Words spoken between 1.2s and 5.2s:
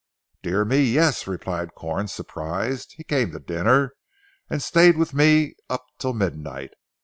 replied Corn surprised. "He came to dinner, and stayed with